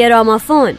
گرامافون 0.00 0.78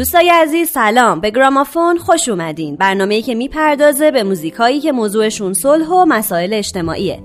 دوستای 0.00 0.30
عزیز 0.30 0.70
سلام. 0.70 1.20
به 1.20 1.30
گرامافون 1.30 1.98
خوش 1.98 2.28
اومدین. 2.28 2.76
برنامه‌ای 2.76 3.22
که 3.22 3.34
می‌پردازه 3.34 4.10
به 4.10 4.22
موزیکایی 4.22 4.80
که 4.80 4.92
موضوعشون 4.92 5.52
صلح 5.52 5.86
و 5.86 6.04
مسائل 6.04 6.54
اجتماعیه. 6.54 7.18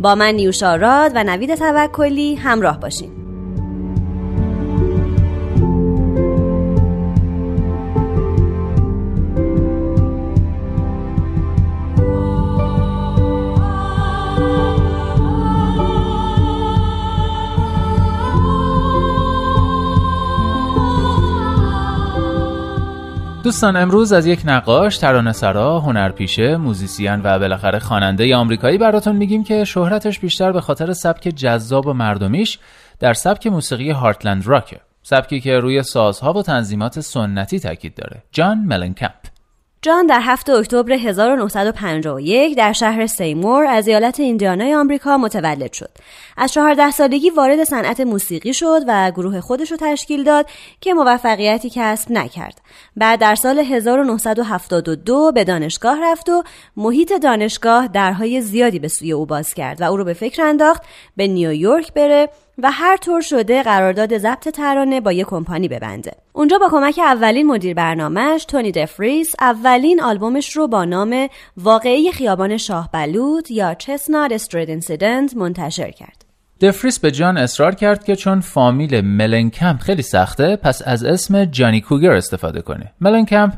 با 0.00 0.14
من 0.14 0.34
نیوشا 0.34 0.76
راد 0.76 1.12
و 1.14 1.24
نوید 1.24 1.54
توکلی 1.54 2.34
همراه 2.34 2.80
باشین. 2.80 3.21
دوستان 23.42 23.76
امروز 23.76 24.12
از 24.12 24.26
یک 24.26 24.42
نقاش، 24.44 24.98
ترانه‌سرا، 24.98 25.80
هنرپیشه، 25.80 26.56
موزیسین 26.56 27.20
و 27.24 27.38
بالاخره 27.38 27.78
خواننده 27.78 28.36
آمریکایی 28.36 28.78
براتون 28.78 29.16
میگیم 29.16 29.44
که 29.44 29.64
شهرتش 29.64 30.20
بیشتر 30.20 30.52
به 30.52 30.60
خاطر 30.60 30.92
سبک 30.92 31.22
جذاب 31.28 31.86
و 31.86 31.92
مردمیش 31.92 32.58
در 32.98 33.12
سبک 33.12 33.46
موسیقی 33.46 33.90
هارتلند 33.90 34.46
راکه. 34.46 34.80
سبکی 35.02 35.40
که 35.40 35.58
روی 35.58 35.82
سازها 35.82 36.32
و 36.32 36.42
تنظیمات 36.42 37.00
سنتی 37.00 37.60
تاکید 37.60 37.94
داره. 37.94 38.22
جان 38.32 38.58
ملنکمپ 38.58 39.31
جان 39.84 40.06
در 40.06 40.20
7 40.20 40.50
اکتبر 40.50 40.92
1951 40.92 42.56
در 42.56 42.72
شهر 42.72 43.06
سیمور 43.06 43.66
از 43.66 43.88
ایالت 43.88 44.20
ایندیانای 44.20 44.74
آمریکا 44.74 45.16
متولد 45.16 45.72
شد. 45.72 45.90
از 46.36 46.52
14 46.52 46.90
سالگی 46.90 47.30
وارد 47.30 47.64
صنعت 47.64 48.00
موسیقی 48.00 48.54
شد 48.54 48.80
و 48.86 49.10
گروه 49.10 49.40
خودش 49.40 49.70
رو 49.70 49.76
تشکیل 49.80 50.24
داد 50.24 50.46
که 50.80 50.94
موفقیتی 50.94 51.70
کسب 51.74 52.12
نکرد. 52.12 52.60
بعد 52.96 53.20
در 53.20 53.34
سال 53.34 53.58
1972 53.58 55.32
به 55.32 55.44
دانشگاه 55.44 55.98
رفت 56.02 56.28
و 56.28 56.42
محیط 56.76 57.12
دانشگاه 57.12 57.88
درهای 57.88 58.40
زیادی 58.40 58.78
به 58.78 58.88
سوی 58.88 59.12
او 59.12 59.26
باز 59.26 59.54
کرد 59.54 59.80
و 59.80 59.84
او 59.84 59.96
رو 59.96 60.04
به 60.04 60.14
فکر 60.14 60.42
انداخت 60.42 60.82
به 61.16 61.26
نیویورک 61.26 61.94
بره 61.94 62.28
و 62.58 62.70
هر 62.72 62.96
طور 62.96 63.20
شده 63.20 63.62
قرارداد 63.62 64.18
ضبط 64.18 64.48
ترانه 64.48 65.00
با 65.00 65.12
یک 65.12 65.26
کمپانی 65.26 65.68
ببنده. 65.68 66.12
اونجا 66.32 66.58
با 66.58 66.68
کمک 66.70 66.98
اولین 66.98 67.46
مدیر 67.46 67.74
برنامهش 67.74 68.44
تونی 68.44 68.72
دفریس 68.72 69.34
اولین 69.40 70.02
آلبومش 70.02 70.56
رو 70.56 70.68
با 70.68 70.84
نام 70.84 71.28
واقعی 71.56 72.12
خیابان 72.12 72.56
شاه 72.56 72.88
بلوط 72.92 73.50
یا 73.50 73.74
Chestnut 73.74 74.32
Street 74.32 74.68
Incident 74.68 75.36
منتشر 75.36 75.90
کرد. 75.90 76.24
دفریس 76.60 76.98
به 76.98 77.10
جان 77.10 77.36
اصرار 77.36 77.74
کرد 77.74 78.04
که 78.04 78.16
چون 78.16 78.40
فامیل 78.40 79.00
ملنکمپ 79.00 79.80
خیلی 79.80 80.02
سخته 80.02 80.56
پس 80.56 80.82
از 80.86 81.04
اسم 81.04 81.44
جانی 81.44 81.80
کوگر 81.80 82.10
استفاده 82.10 82.62
کنه. 82.62 82.92
ملنکمپ 83.00 83.52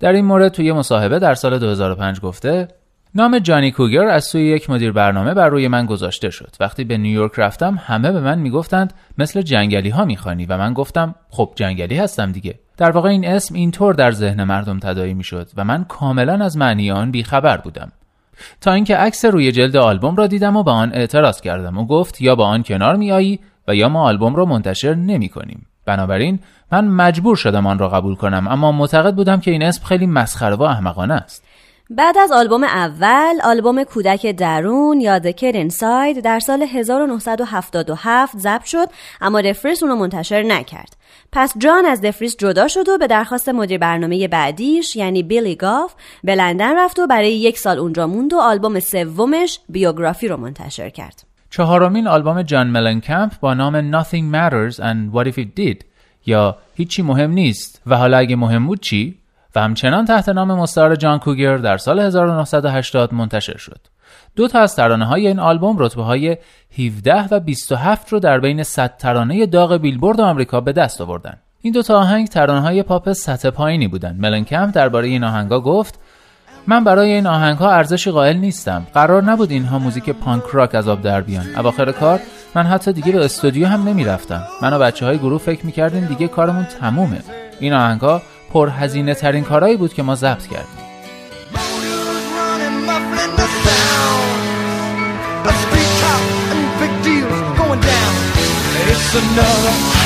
در 0.00 0.12
این 0.12 0.24
مورد 0.24 0.52
توی 0.52 0.72
مصاحبه 0.72 1.18
در 1.18 1.34
سال 1.34 1.58
2005 1.58 2.20
گفته 2.20 2.68
نام 3.16 3.38
جانی 3.38 3.70
کوگر 3.70 4.04
از 4.04 4.24
سوی 4.24 4.46
یک 4.46 4.70
مدیر 4.70 4.92
برنامه 4.92 5.34
بر 5.34 5.48
روی 5.48 5.68
من 5.68 5.86
گذاشته 5.86 6.30
شد. 6.30 6.50
وقتی 6.60 6.84
به 6.84 6.98
نیویورک 6.98 7.32
رفتم 7.36 7.78
همه 7.86 8.12
به 8.12 8.20
من 8.20 8.38
می‌گفتند 8.38 8.92
مثل 9.18 9.42
جنگلی 9.42 9.88
ها 9.88 10.04
می‌خوانی 10.04 10.46
و 10.46 10.58
من 10.58 10.72
گفتم 10.72 11.14
خب 11.30 11.52
جنگلی 11.56 11.96
هستم 11.96 12.32
دیگه. 12.32 12.58
در 12.76 12.90
واقع 12.90 13.08
این 13.08 13.28
اسم 13.28 13.54
اینطور 13.54 13.94
در 13.94 14.12
ذهن 14.12 14.44
مردم 14.44 14.78
تدایی 14.78 15.14
می‌شد 15.14 15.48
و 15.56 15.64
من 15.64 15.84
کاملا 15.84 16.44
از 16.44 16.56
معنی 16.56 16.90
آن 16.90 17.10
بیخبر 17.10 17.56
بودم. 17.56 17.92
تا 18.60 18.72
اینکه 18.72 18.96
عکس 18.96 19.24
روی 19.24 19.52
جلد 19.52 19.76
آلبوم 19.76 20.16
را 20.16 20.26
دیدم 20.26 20.56
و 20.56 20.62
به 20.62 20.70
آن 20.70 20.92
اعتراض 20.94 21.40
کردم 21.40 21.78
و 21.78 21.86
گفت 21.86 22.20
یا 22.20 22.34
با 22.34 22.46
آن 22.46 22.62
کنار 22.62 22.96
میایی 22.96 23.40
و 23.68 23.74
یا 23.74 23.88
ما 23.88 24.08
آلبوم 24.08 24.36
را 24.36 24.44
منتشر 24.44 24.94
نمی 24.94 25.28
کنیم. 25.28 25.66
بنابراین 25.86 26.38
من 26.72 26.88
مجبور 26.88 27.36
شدم 27.36 27.66
آن 27.66 27.78
را 27.78 27.88
قبول 27.88 28.14
کنم 28.14 28.48
اما 28.48 28.72
معتقد 28.72 29.14
بودم 29.14 29.40
که 29.40 29.50
این 29.50 29.62
اسم 29.62 29.84
خیلی 29.84 30.06
مسخره 30.06 30.54
و 30.54 30.62
احمقانه 30.62 31.14
است. 31.14 31.44
بعد 31.90 32.18
از 32.18 32.32
آلبوم 32.32 32.64
اول، 32.64 33.40
آلبوم 33.44 33.84
کودک 33.84 34.26
درون 34.26 35.00
یا 35.00 35.18
The 35.18 35.32
Kid 35.32 35.54
Inside 35.54 36.20
در 36.24 36.40
سال 36.40 36.62
1977 36.62 38.38
ضبط 38.38 38.64
شد 38.64 38.88
اما 39.20 39.40
دفریس 39.40 39.82
اونو 39.82 39.96
منتشر 39.96 40.42
نکرد. 40.42 40.96
پس 41.32 41.54
جان 41.58 41.86
از 41.86 42.00
دفریس 42.00 42.36
جدا 42.36 42.68
شد 42.68 42.88
و 42.88 42.98
به 42.98 43.06
درخواست 43.06 43.48
مدیر 43.48 43.78
برنامه 43.78 44.28
بعدیش 44.28 44.96
یعنی 44.96 45.22
بیلی 45.22 45.56
گاف 45.56 45.94
به 46.24 46.34
لندن 46.34 46.76
رفت 46.76 46.98
و 46.98 47.06
برای 47.06 47.32
یک 47.32 47.58
سال 47.58 47.78
اونجا 47.78 48.06
موند 48.06 48.32
و 48.32 48.38
آلبوم 48.38 48.80
سومش 48.80 49.60
بیوگرافی 49.68 50.28
رو 50.28 50.36
منتشر 50.36 50.90
کرد. 50.90 51.24
چهارمین 51.50 52.06
آلبوم 52.06 52.42
جان 52.42 52.66
ملنکمپ 52.66 53.32
با 53.40 53.54
نام 53.54 54.02
Nothing 54.02 54.32
Matters 54.34 54.76
and 54.76 55.16
What 55.16 55.26
If 55.26 55.38
It 55.38 55.60
Did 55.60 55.84
یا 56.26 56.56
هیچی 56.74 57.02
مهم 57.02 57.30
نیست 57.30 57.82
و 57.86 57.96
حالا 57.96 58.16
اگه 58.16 58.36
مهم 58.36 58.66
بود 58.66 58.80
چی 58.80 59.23
و 59.54 59.60
همچنان 59.60 60.04
تحت 60.04 60.28
نام 60.28 60.52
مستعار 60.52 60.96
جان 60.96 61.18
کوگر 61.18 61.56
در 61.56 61.76
سال 61.76 62.00
1980 62.00 63.14
منتشر 63.14 63.56
شد. 63.56 63.80
دو 64.36 64.48
تا 64.48 64.58
از 64.58 64.76
ترانه 64.76 65.04
های 65.04 65.26
این 65.26 65.38
آلبوم 65.38 65.76
رتبه 65.78 66.02
های 66.02 66.36
17 66.78 67.28
و 67.30 67.40
27 67.40 68.12
رو 68.12 68.20
در 68.20 68.40
بین 68.40 68.62
100 68.62 68.96
ترانه 68.96 69.46
داغ 69.46 69.76
بیلبورد 69.76 70.20
آمریکا 70.20 70.60
به 70.60 70.72
دست 70.72 71.00
آوردن. 71.00 71.36
این 71.60 71.72
دو 71.72 71.82
تا 71.82 71.98
آهنگ 71.98 72.28
ترانه 72.28 72.60
های 72.60 72.82
پاپ 72.82 73.12
سطح 73.12 73.50
پایینی 73.50 73.88
بودند. 73.88 74.20
ملنکم 74.20 74.70
درباره 74.70 75.08
این 75.08 75.24
آهنگا 75.24 75.60
گفت 75.60 76.00
من 76.66 76.84
برای 76.84 77.12
این 77.12 77.26
آهنگ 77.26 77.58
ها 77.58 77.70
ارزشی 77.70 78.10
قائل 78.10 78.36
نیستم. 78.36 78.86
قرار 78.94 79.22
نبود 79.22 79.50
اینها 79.50 79.78
موزیک 79.78 80.10
پانک 80.10 80.42
راک 80.52 80.74
از 80.74 80.88
آب 80.88 81.02
در 81.02 81.20
بیان. 81.20 81.46
اواخر 81.56 81.92
کار 81.92 82.20
من 82.54 82.62
حتی 82.62 82.92
دیگه 82.92 83.12
به 83.12 83.24
استودیو 83.24 83.66
هم 83.66 83.88
نمی‌رفتم. 83.88 84.42
من 84.62 84.72
و 84.72 84.78
بچه 84.78 85.06
های 85.06 85.18
گروه 85.18 85.38
فکر 85.38 85.66
می‌کردیم 85.66 86.04
دیگه 86.04 86.28
کارمون 86.28 86.64
تمومه. 86.64 87.20
این 87.60 87.72
آهنگ 87.72 88.04
پرهزینه 88.54 89.14
ترین 89.14 89.44
کارهایی 89.44 89.76
بود 89.76 89.94
که 89.94 90.02
ما 90.02 90.14
ضبط 90.14 90.46
کردیم. 90.46 90.84
اما 99.38 100.03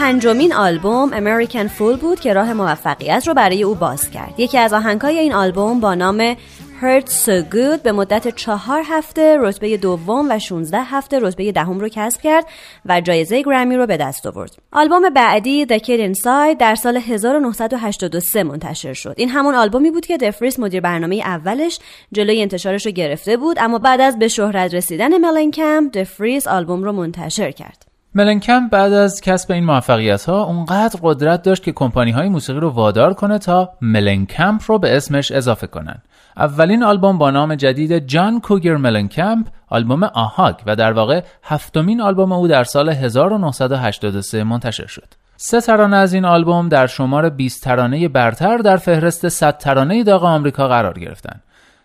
پنجمین 0.00 0.52
آلبوم 0.52 1.10
American 1.10 1.68
Fool 1.78 1.98
بود 2.00 2.20
که 2.20 2.32
راه 2.32 2.52
موفقیت 2.52 3.28
رو 3.28 3.34
برای 3.34 3.62
او 3.62 3.74
باز 3.74 4.10
کرد. 4.10 4.34
یکی 4.38 4.58
از 4.58 4.72
آهنگهای 4.72 5.18
این 5.18 5.32
آلبوم 5.32 5.80
با 5.80 5.94
نام 5.94 6.34
Hurt 6.80 7.06
So 7.06 7.52
Good 7.52 7.82
به 7.82 7.92
مدت 7.92 8.36
چهار 8.36 8.82
هفته 8.86 9.36
رتبه 9.40 9.76
دوم 9.76 10.30
و 10.30 10.38
16 10.38 10.78
هفته 10.78 11.18
رتبه 11.20 11.52
دهم 11.52 11.80
رو 11.80 11.88
کسب 11.88 12.20
کرد 12.20 12.46
و 12.86 13.00
جایزه 13.00 13.42
گرمی 13.42 13.76
رو 13.76 13.86
به 13.86 13.96
دست 13.96 14.26
آورد. 14.26 14.56
آلبوم 14.72 15.10
بعدی 15.10 15.66
The 15.66 15.78
Kid 15.78 16.14
Inside 16.14 16.56
در 16.58 16.74
سال 16.74 16.96
1983 16.96 18.42
منتشر 18.42 18.92
شد. 18.92 19.14
این 19.16 19.28
همون 19.28 19.54
آلبومی 19.54 19.90
بود 19.90 20.06
که 20.06 20.16
دفریس 20.16 20.58
مدیر 20.58 20.80
برنامه 20.80 21.16
اولش 21.16 21.78
جلوی 22.12 22.42
انتشارش 22.42 22.86
رو 22.86 22.92
گرفته 22.92 23.36
بود 23.36 23.56
اما 23.60 23.78
بعد 23.78 24.00
از 24.00 24.18
به 24.18 24.28
شهرت 24.28 24.74
رسیدن 24.74 25.18
ملنکم 25.18 25.88
دفریس 25.88 26.48
آلبوم 26.48 26.82
رو 26.82 26.92
منتشر 26.92 27.50
کرد. 27.50 27.89
ملنکم 28.14 28.68
بعد 28.68 28.92
از 28.92 29.20
کسب 29.20 29.52
این 29.52 29.64
موفقیت 29.64 30.24
ها 30.24 30.42
اونقدر 30.42 31.00
قدرت 31.02 31.42
داشت 31.42 31.62
که 31.62 31.72
کمپانی 31.72 32.10
های 32.10 32.28
موسیقی 32.28 32.60
رو 32.60 32.70
وادار 32.70 33.14
کنه 33.14 33.38
تا 33.38 33.72
ملنکمپ 33.80 34.62
رو 34.66 34.78
به 34.78 34.96
اسمش 34.96 35.32
اضافه 35.32 35.66
کنن. 35.66 36.02
اولین 36.36 36.82
آلبوم 36.82 37.18
با 37.18 37.30
نام 37.30 37.54
جدید 37.54 37.98
جان 37.98 38.40
کوگر 38.40 38.76
ملنکمپ 38.76 39.46
آلبوم 39.68 40.04
آهاگ 40.04 40.54
و 40.66 40.76
در 40.76 40.92
واقع 40.92 41.22
هفتمین 41.42 42.00
آلبوم 42.00 42.32
او 42.32 42.48
در 42.48 42.64
سال 42.64 42.88
1983 42.88 44.44
منتشر 44.44 44.86
شد. 44.86 45.06
سه 45.36 45.60
ترانه 45.60 45.96
از 45.96 46.12
این 46.12 46.24
آلبوم 46.24 46.68
در 46.68 46.86
شمار 46.86 47.30
20 47.30 47.64
ترانه 47.64 48.08
برتر 48.08 48.58
در 48.58 48.76
فهرست 48.76 49.28
100 49.28 49.58
ترانه 49.58 50.04
داغ 50.04 50.24
آمریکا 50.24 50.68
قرار 50.68 50.98
گرفتند. 50.98 51.42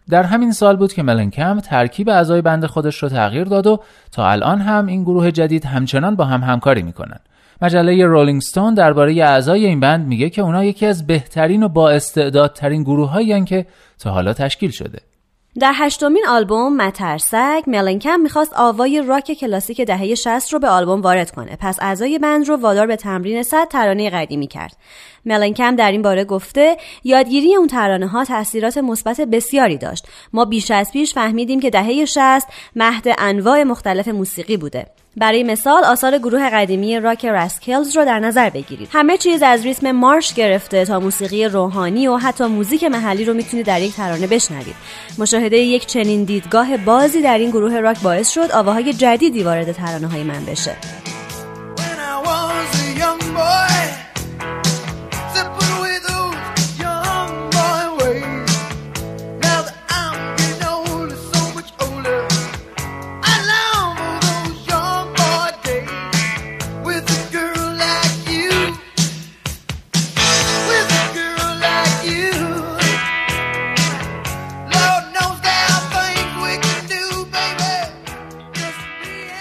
در 0.10 0.24
همین 0.24 0.52
سال 0.52 0.76
بود 0.76 0.94
که 0.94 1.04
ملنکم 1.04 1.60
ترکیب 1.60 2.10
اعضای 2.10 2.42
بند 2.42 2.66
خودش 2.66 3.04
رو 3.04 3.10
تغییر 3.10 3.44
داد 3.44 3.68
و 3.68 3.80
تا 4.12 4.30
الان 4.30 4.62
هم 4.62 4.86
این 4.86 5.04
گروه 5.04 5.32
جدید 5.32 5.66
همچنان 5.66 6.16
با 6.16 6.26
هم 6.26 6.44
همکاری 6.44 6.84
می‌کنن. 6.84 7.20
مجله 7.62 8.06
رولینگ 8.06 8.42
ستون 8.42 8.74
درباره 8.74 9.14
اعضای 9.14 9.66
این 9.66 9.80
بند 9.80 10.08
میگه 10.08 10.30
که 10.30 10.42
اونا 10.42 10.64
یکی 10.64 10.86
از 10.86 11.08
بهترین 11.08 11.64
و 11.64 11.68
با 11.68 11.90
استعدادترین 11.90 12.84
گروه 12.84 13.10
هایی 13.10 13.46
که 13.46 13.66
تا 14.00 14.12
حالا 14.12 14.34
تشکیل 14.34 14.72
شده. 14.72 15.00
در 15.60 15.72
هشتمین 15.76 16.26
آلبوم 16.28 16.76
مترسک 16.78 17.64
ملنکم 17.68 18.20
می‌خواست 18.20 18.54
آوای 18.56 19.02
راک 19.02 19.34
کلاسیک 19.34 19.82
دهه 19.82 20.16
60 20.16 20.54
رو 20.54 20.60
به 20.60 20.70
آلبوم 20.70 21.02
وارد 21.02 21.32
کنه. 21.32 21.58
پس 21.60 21.78
اعضای 21.82 22.20
بند 22.20 22.48
رو 22.48 22.56
وادار 22.56 22.88
به 22.88 22.96
تمرین 22.96 23.44
صد 23.44 23.68
ترانه 23.68 24.10
قدیمی 24.10 24.48
کرد. 24.48 24.78
ملنکم 25.26 25.76
در 25.76 25.92
این 25.92 26.02
باره 26.02 26.24
گفته 26.26 26.78
یادگیری 27.04 27.56
اون 27.56 27.68
ترانه 27.68 28.08
ها 28.08 28.26
تاثیرات 28.26 28.78
مثبت 28.78 29.22
بسیاری 29.22 29.78
داشت. 29.78 30.08
ما 30.34 30.46
بیش 30.46 30.72
از 30.72 30.92
پیش 30.92 31.14
فهمیدیم 31.14 31.60
که 31.60 31.70
دهه 31.70 32.06
60 32.06 32.48
مهد 32.76 33.06
انواع 33.18 33.64
مختلف 33.64 34.08
موسیقی 34.08 34.58
بوده. 34.58 34.86
برای 35.18 35.44
مثال 35.44 35.84
آثار 35.84 36.18
گروه 36.18 36.50
قدیمی 36.50 37.00
راک 37.00 37.26
راسکلز 37.26 37.98
رو 37.98 38.06
در 38.06 38.20
نظر 38.20 38.50
بگیرید. 38.50 38.90
همه 38.92 39.18
چیز 39.18 39.42
از 39.44 39.66
ریتم 39.66 39.92
مارش 39.92 40.34
گرفته 40.34 40.86
تا 40.86 41.00
موسیقی 41.00 41.46
روحانی 41.46 42.08
و 42.08 42.18
حتی 42.18 42.46
موزیک 42.46 42.84
محلی 42.84 43.26
رو 43.26 43.34
می‌تونید 43.34 43.66
در 43.66 43.82
یک 43.82 43.94
ترانه 43.94 44.28
بشنوید. 44.28 44.76
مشاهده 45.18 45.58
یک 45.58 45.86
چنین 45.86 46.24
دیدگاه 46.24 46.78
بازی 46.78 47.22
در 47.22 47.38
این 47.38 47.50
گروه 47.50 47.80
راک 47.80 48.02
باعث 48.02 48.30
شد 48.30 48.52
آواهای 48.52 48.94
جدیدی 48.94 49.44
وارد 49.44 49.72
ترانه 49.72 50.08
های 50.08 50.24
من 50.24 50.46
بشه. 50.46 50.76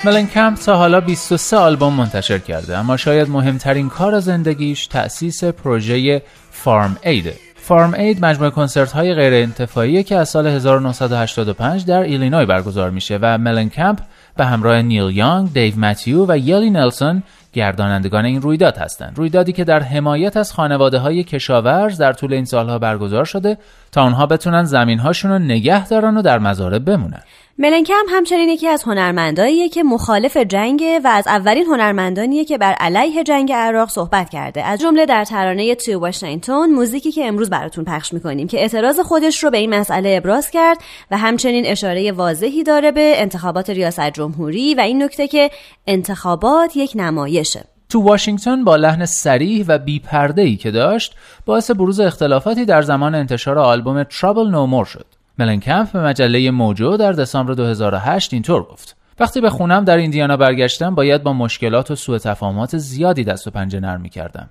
ملنکمپ 0.05 0.59
تا 0.59 0.77
حالا 0.77 1.01
23 1.01 1.57
آلبوم 1.57 1.95
منتشر 1.95 2.39
کرده 2.39 2.79
اما 2.79 2.97
شاید 2.97 3.29
مهمترین 3.29 3.89
کار 3.89 4.21
زندگیش 4.21 4.87
تأسیس 4.87 5.45
پروژه 5.45 6.23
Farm 6.51 6.97
Aid 7.03 7.35
ه 7.57 7.64
Farm 7.64 7.95
Aid 7.95 8.25
مجموعه 8.25 8.51
کنسرت 8.51 8.93
های 8.93 9.15
خیریه 9.15 10.03
که 10.03 10.17
از 10.17 10.29
سال 10.29 10.47
1985 10.47 11.85
در 11.85 12.03
ایلینوی 12.03 12.47
برگزار 12.47 12.91
میشه 12.91 13.19
و 13.23 13.39
ملنکمپ 13.39 13.99
به 14.37 14.45
همراه 14.45 14.83
نیل 14.83 15.17
یانگ، 15.17 15.53
دیو 15.53 15.79
متیوز 15.79 16.27
و 16.29 16.39
ویلی 16.39 16.71
نلسون 16.71 17.23
گردانندگان 17.53 18.25
این 18.25 18.43
رویداد 18.43 18.79
هستند. 18.79 19.13
رویدادی 19.17 19.53
که 19.53 19.65
در 19.65 19.83
حمایت 19.83 20.37
از 20.37 20.53
خانواده 20.53 20.99
های 20.99 21.25
کشاورز 21.25 21.99
در 21.99 22.13
طول 22.13 22.33
این 22.33 22.45
سالها 22.45 22.79
برگزار 22.79 23.25
شده 23.25 23.59
تا 23.93 24.03
آنها 24.03 24.27
بتونن 24.27 24.65
زمین 24.65 24.99
هاشون 24.99 25.31
رو 25.31 25.39
نگه 25.39 25.89
دارن 25.89 26.17
و 26.17 26.23
در 26.23 26.39
مزارع 26.39 26.79
بمونن. 26.79 27.23
ملنکم 27.59 28.05
همچنین 28.09 28.49
یکی 28.49 28.69
از 28.69 28.83
هنرمنداییه 28.83 29.69
که 29.69 29.83
مخالف 29.83 30.37
جنگه 30.37 31.01
و 31.05 31.09
از 31.09 31.27
اولین 31.27 31.67
هنرمندانیه 31.67 32.45
که 32.45 32.59
بر 32.59 32.73
علیه 32.73 33.25
جنگ 33.25 33.53
عراق 33.53 33.89
صحبت 33.89 34.31
کرده. 34.31 34.65
از 34.65 34.81
جمله 34.81 35.07
در 35.07 35.25
ترانه 35.25 35.75
تو 35.75 35.99
واشنگتن 35.99 36.67
موزیکی 36.67 37.13
که 37.13 37.27
امروز 37.27 37.51
براتون 37.51 37.85
پخش 37.85 38.13
می‌کنیم 38.13 38.47
که 38.47 38.61
اعتراض 38.61 39.01
خودش 39.01 39.45
رو 39.45 39.51
به 39.51 39.59
این 39.59 39.75
مسئله 39.75 40.15
ابراز 40.17 40.51
کرد 40.51 40.79
و 41.11 41.19
همچنین 41.19 41.67
اشاره 41.67 42.13
واضحی 42.13 42.63
داره 42.63 42.93
به 42.93 43.13
انتخابات 43.17 43.71
ریاست 43.71 44.11
جمهوری 44.11 44.75
و 44.75 44.81
این 44.81 45.03
نکته 45.03 45.29
که 45.29 45.51
انتخابات 45.87 46.77
یک 46.77 46.93
نمایشه. 46.95 47.65
تو 47.89 48.03
واشنگتن 48.03 48.65
با 48.65 48.77
لحن 48.77 49.05
سریح 49.05 49.65
و 49.69 49.79
بیپرده‌ای 49.79 50.57
که 50.57 50.71
داشت 50.71 51.15
باعث 51.47 51.71
بروز 51.71 52.01
اختلافاتی 52.01 52.65
در 52.65 52.83
زمان 52.83 53.15
انتشار 53.15 53.59
آلبوم 53.59 54.05
Trouble 54.05 54.53
No 54.53 54.73
More 54.75 54.89
شد. 54.89 55.07
ملنکمپ 55.39 55.93
به 55.93 56.01
مجله 56.01 56.51
موجو 56.51 56.97
در 56.97 57.13
دسامبر 57.13 57.55
2008 57.55 58.33
اینطور 58.33 58.63
گفت. 58.63 58.97
وقتی 59.21 59.41
به 59.41 59.51
خونم 59.51 59.85
در 59.85 59.97
ایندیانا 59.97 60.37
برگشتم 60.37 60.95
باید 60.95 61.23
با 61.23 61.33
مشکلات 61.33 61.91
و 61.91 61.95
سوء 61.95 62.19
تفاهمات 62.19 62.77
زیادی 62.77 63.25
دست 63.25 63.47
و 63.47 63.51
پنجه 63.51 63.81
نرم 63.81 64.01
می‌کردم. 64.01 64.51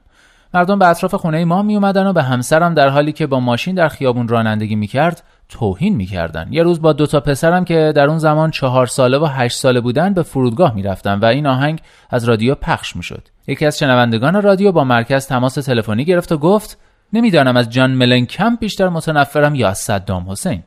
مردم 0.54 0.80
به 0.80 0.88
اطراف 0.88 1.16
خونه 1.16 1.46
ما 1.46 1.62
می 1.62 1.76
اومدن 1.76 2.08
و 2.08 2.14
به 2.14 2.24
همسرم 2.24 2.74
در 2.74 2.90
حالی 2.90 3.12
که 3.12 3.28
با 3.28 3.40
ماشین 3.40 3.76
در 3.76 3.88
خیابون 3.88 4.28
رانندگی 4.28 4.76
می‌کرد 4.76 5.24
توهین 5.50 5.96
می‌کردن. 5.96 6.48
یه 6.52 6.64
روز 6.64 6.82
با 6.82 6.94
دوتا 6.94 7.20
پسرم 7.20 7.66
که 7.66 7.92
در 7.96 8.08
اون 8.08 8.18
زمان 8.18 8.52
چهار 8.52 8.88
ساله 8.88 9.18
و 9.18 9.26
هشت 9.26 9.58
ساله 9.58 9.82
بودن 9.82 10.14
به 10.14 10.24
فرودگاه 10.24 10.76
می‌رفتم 10.76 11.22
و 11.22 11.26
این 11.26 11.48
آهنگ 11.48 11.82
از 12.10 12.24
رادیو 12.24 12.56
پخش 12.56 12.96
می‌شد. 12.96 13.28
یکی 13.48 13.66
از 13.66 13.80
شنوندگان 13.80 14.42
رادیو 14.42 14.72
با 14.72 14.84
مرکز 14.84 15.28
تماس 15.28 15.54
تلفنی 15.54 16.06
گرفت 16.06 16.32
و 16.32 16.38
گفت 16.38 16.78
نمی‌دانم 17.14 17.58
از 17.58 17.70
جان 17.70 17.92
ملنکم 17.92 18.56
بیشتر 18.56 18.90
متنفرم 18.90 19.56
یا 19.56 19.70
از 19.70 19.78
صدام 19.78 20.30
حسین؟ 20.30 20.64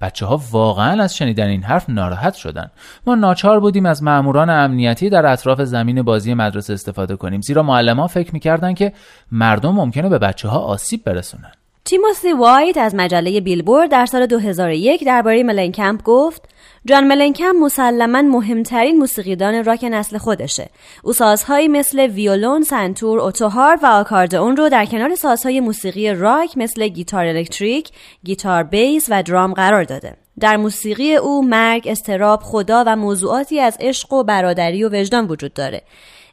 بچه 0.00 0.26
ها 0.26 0.40
واقعا 0.50 1.02
از 1.02 1.16
شنیدن 1.16 1.46
این 1.46 1.62
حرف 1.62 1.90
ناراحت 1.90 2.34
شدن. 2.34 2.70
ما 3.06 3.14
ناچار 3.14 3.60
بودیم 3.60 3.86
از 3.86 4.02
ماموران 4.02 4.50
امنیتی 4.50 5.10
در 5.10 5.26
اطراف 5.26 5.62
زمین 5.62 6.02
بازی 6.02 6.34
مدرسه 6.34 6.72
استفاده 6.72 7.16
کنیم 7.16 7.40
زیرا 7.40 7.62
معلم 7.62 8.00
ها 8.00 8.06
فکر 8.06 8.32
می‌کردن 8.32 8.74
که 8.74 8.92
مردم 9.32 9.70
ممکنه 9.70 10.08
به 10.08 10.18
بچه 10.18 10.48
ها 10.48 10.58
آسیب 10.58 11.04
برسونن. 11.04 11.52
تیموسی 11.84 12.32
وایت 12.32 12.76
از 12.76 12.94
مجله 12.94 13.40
بیلبورد 13.40 13.90
در 13.90 14.06
سال 14.06 14.26
2001 14.26 15.04
درباره 15.04 15.42
ملنکمپ 15.42 16.02
گفت 16.02 16.48
جان 16.84 17.06
ملنکم 17.06 17.50
مسلما 17.50 18.22
مهمترین 18.22 18.98
موسیقیدان 18.98 19.64
راک 19.64 19.84
نسل 19.84 20.18
خودشه. 20.18 20.70
او 21.02 21.12
سازهایی 21.12 21.68
مثل 21.68 22.00
ویولون، 22.00 22.62
سنتور، 22.62 23.20
اتوهار 23.20 23.78
و 23.82 23.86
آکاردئون 23.86 24.56
رو 24.56 24.68
در 24.68 24.86
کنار 24.86 25.14
سازهای 25.14 25.60
موسیقی 25.60 26.10
راک 26.10 26.58
مثل 26.58 26.88
گیتار 26.88 27.26
الکتریک، 27.26 27.88
گیتار 28.24 28.62
بیس 28.62 29.06
و 29.08 29.22
درام 29.22 29.52
قرار 29.52 29.84
داده. 29.84 30.16
در 30.40 30.56
موسیقی 30.56 31.14
او 31.14 31.42
مرگ، 31.42 31.88
استراب، 31.88 32.40
خدا 32.42 32.84
و 32.86 32.96
موضوعاتی 32.96 33.60
از 33.60 33.76
عشق 33.80 34.12
و 34.12 34.24
برادری 34.24 34.84
و 34.84 35.00
وجدان 35.00 35.26
وجود 35.26 35.54
داره. 35.54 35.82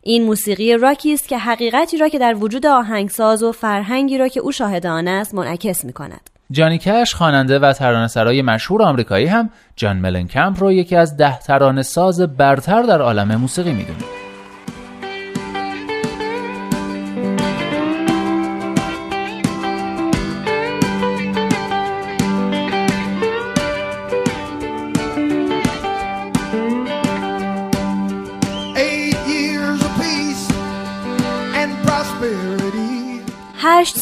این 0.04 0.24
موسیقی 0.24 0.78
راکی 0.78 1.14
است 1.14 1.28
که 1.28 1.38
حقیقتی 1.38 1.98
را 1.98 2.10
که 2.10 2.20
در 2.20 2.36
وجود 2.36 2.66
آهنگساز 2.66 3.44
و 3.44 3.52
فرهنگی 3.52 4.18
را 4.18 4.28
که 4.28 4.40
او 4.40 4.52
شاهد 4.52 4.86
آن 4.86 5.08
است 5.08 5.34
منعکس 5.34 5.86
می 5.86 5.94
کند. 5.94 6.35
جانی 6.52 6.78
کش 6.78 7.16
خواننده 7.16 7.60
و 7.60 7.74
ترانه‌سرای 7.74 8.42
مشهور 8.42 8.82
آمریکایی 8.84 9.26
هم 9.26 9.50
جان 9.76 9.98
ملنکمپ 9.98 10.60
رو 10.60 10.72
یکی 10.72 10.96
از 10.96 11.18
ده 11.18 11.40
ترانه 11.40 11.82
ساز 11.82 12.22
برتر 12.22 12.82
در 12.82 13.02
عالم 13.02 13.36
موسیقی 13.36 13.74
می‌دونه. 13.74 14.15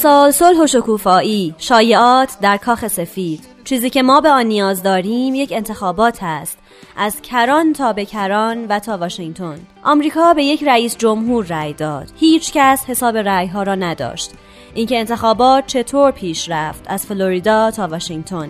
سال 0.03 0.31
صلح 0.31 0.63
و 0.63 0.67
شکوفایی 0.67 1.55
شایعات 1.57 2.37
در 2.41 2.57
کاخ 2.57 2.87
سفید. 2.87 3.43
چیزی 3.63 3.89
که 3.89 4.03
ما 4.03 4.21
به 4.21 4.29
آن 4.29 4.45
نیاز 4.45 4.83
داریم 4.83 5.35
یک 5.35 5.51
انتخابات 5.51 6.17
است. 6.21 6.57
از 6.97 7.21
کران 7.21 7.73
تا 7.73 7.93
به 7.93 8.05
کران 8.05 8.65
و 8.67 8.79
تا 8.79 8.97
واشنگتن. 8.97 9.59
آمریکا 9.83 10.33
به 10.33 10.43
یک 10.43 10.63
رئیس 10.63 10.97
جمهور 10.97 11.45
رأی 11.45 11.73
داد. 11.73 12.11
هیچ 12.19 12.51
کس 12.53 12.85
حساب 12.85 13.17
رأی 13.17 13.47
ها 13.47 13.63
را 13.63 13.75
نداشت. 13.75 14.31
اینکه 14.73 14.99
انتخابات 14.99 15.67
چطور 15.67 16.11
پیش 16.11 16.49
رفت 16.49 16.83
از 16.87 17.05
فلوریدا 17.05 17.71
تا 17.71 17.87
واشنگتن. 17.87 18.49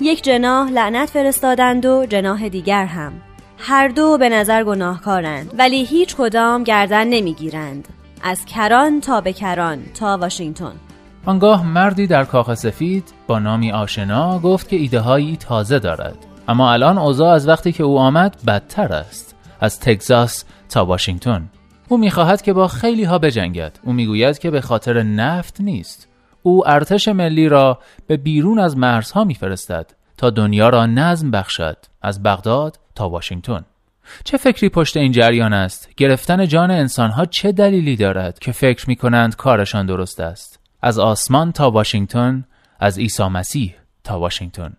یک 0.00 0.22
جناح 0.22 0.70
لعنت 0.70 1.10
فرستادند 1.10 1.86
و 1.86 2.06
جناح 2.06 2.48
دیگر 2.48 2.86
هم. 2.86 3.12
هر 3.58 3.88
دو 3.88 4.18
به 4.18 4.28
نظر 4.28 4.64
گناهکارند 4.64 5.54
ولی 5.58 5.84
هیچ 5.84 6.16
کدام 6.16 6.64
گردن 6.64 7.06
نمی‌گیرند. 7.06 7.88
از 8.26 8.44
کران 8.44 9.00
تا 9.00 9.20
به 9.20 9.32
کران 9.32 9.78
تا 9.94 10.18
واشنگتن. 10.18 10.72
آنگاه 11.26 11.66
مردی 11.66 12.06
در 12.06 12.24
کاخ 12.24 12.54
سفید 12.54 13.12
با 13.26 13.38
نامی 13.38 13.72
آشنا 13.72 14.38
گفت 14.38 14.68
که 14.68 14.76
ایده 14.76 15.00
هایی 15.00 15.36
تازه 15.36 15.78
دارد. 15.78 16.16
اما 16.48 16.72
الان 16.72 16.98
اوضاع 16.98 17.34
از 17.34 17.48
وقتی 17.48 17.72
که 17.72 17.82
او 17.84 17.98
آمد 17.98 18.36
بدتر 18.46 18.92
است. 18.92 19.36
از 19.60 19.80
تگزاس 19.80 20.44
تا 20.68 20.84
واشنگتن. 20.84 21.50
او 21.88 21.98
می‌خواهد 21.98 22.42
که 22.42 22.52
با 22.52 22.68
خیلی 22.68 23.04
ها 23.04 23.18
بجنگد. 23.18 23.78
او 23.82 23.92
می‌گوید 23.92 24.38
که 24.38 24.50
به 24.50 24.60
خاطر 24.60 25.02
نفت 25.02 25.60
نیست. 25.60 26.08
او 26.42 26.68
ارتش 26.68 27.08
ملی 27.08 27.48
را 27.48 27.78
به 28.06 28.16
بیرون 28.16 28.58
از 28.58 28.76
مرزها 28.76 29.24
میفرستد 29.24 29.90
تا 30.16 30.30
دنیا 30.30 30.68
را 30.68 30.86
نظم 30.86 31.30
بخشد. 31.30 31.76
از 32.02 32.22
بغداد 32.22 32.78
تا 32.94 33.08
واشنگتن. 33.08 33.64
چه 34.24 34.36
فکری 34.36 34.68
پشت 34.68 34.96
این 34.96 35.12
جریان 35.12 35.52
است؟ 35.52 35.88
گرفتن 35.96 36.46
جان 36.46 36.70
انسانها 36.70 37.24
چه 37.24 37.52
دلیلی 37.52 37.96
دارد 37.96 38.38
که 38.38 38.52
فکر 38.52 38.88
می 38.88 38.96
کنند 38.96 39.36
کارشان 39.36 39.86
درست 39.86 40.20
است؟ 40.20 40.60
از 40.82 40.98
آسمان 40.98 41.52
تا 41.52 41.70
واشنگتن، 41.70 42.44
از 42.80 42.98
عیسی 42.98 43.22
مسیح 43.22 43.74
تا 44.04 44.18
واشنگتن. 44.20 44.76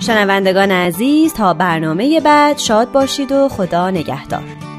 شنوندگان 0.00 0.70
عزیز 0.70 1.34
تا 1.34 1.54
برنامه 1.54 2.20
بعد 2.20 2.58
شاد 2.58 2.92
باشید 2.92 3.32
و 3.32 3.48
خدا 3.48 3.90
نگهدار 3.90 4.71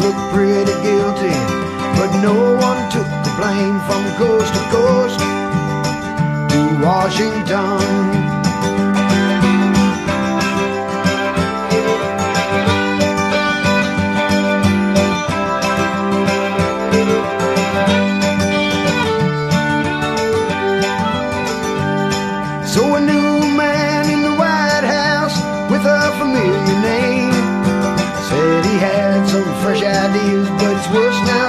Looked 0.00 0.32
pretty 0.32 0.76
guilty, 0.82 1.36
but 1.96 2.10
no 2.20 2.54
one 2.60 2.90
took 2.90 3.08
the 3.24 3.32
blame 3.38 3.80
from 3.88 4.04
coast 4.18 4.52
to 4.52 4.60
coast 4.70 5.18
to 6.50 6.84
Washington. 6.84 8.15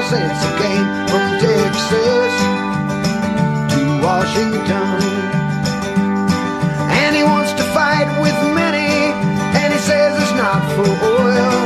Since 0.10 0.40
he 0.40 0.52
came 0.64 0.88
from 1.10 1.26
Texas 1.44 2.34
to 3.72 3.80
Washington. 4.00 5.02
And 7.02 7.12
he 7.16 7.24
wants 7.24 7.52
to 7.60 7.64
fight 7.76 8.08
with 8.22 8.38
many, 8.56 9.12
and 9.60 9.74
he 9.74 9.80
says 9.80 10.16
it's 10.22 10.36
not 10.44 10.62
for 10.76 10.88
oil. 10.88 11.58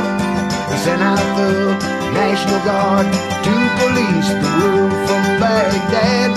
He 0.70 0.76
sent 0.86 1.02
out 1.02 1.22
the 1.38 1.78
National 2.18 2.60
Guard 2.66 3.06
to 3.46 3.54
police 3.78 4.28
the 4.42 4.50
road 4.58 4.92
from 5.06 5.22
Baghdad 5.38 6.30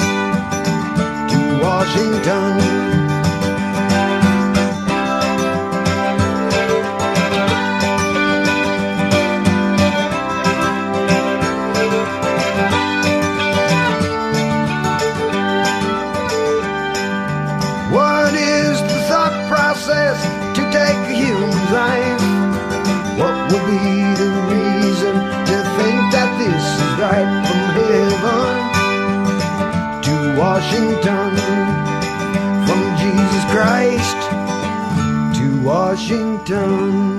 to. 1.31 1.55
Washington, 1.65 3.04
done. 36.45 37.14